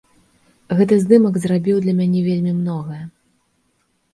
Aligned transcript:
Гэты 0.77 0.97
здымак 1.03 1.35
зрабіў 1.43 1.77
для 1.83 1.93
мяне 1.99 2.25
вельмі 2.29 2.57
многае. 2.63 2.99